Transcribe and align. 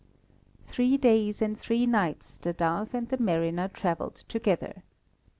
Three 0.65 0.97
days 0.97 1.43
and 1.43 1.55
three 1.59 1.85
nights 1.85 2.39
the 2.39 2.53
dove 2.53 2.95
and 2.95 3.07
the 3.07 3.17
mariner 3.19 3.67
travelled 3.67 4.23
together. 4.27 4.81